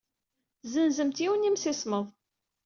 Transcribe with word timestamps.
Tessenzemt 0.61 1.19
yiwen 1.23 1.41
n 1.41 1.45
yemsismeḍ. 1.47 2.07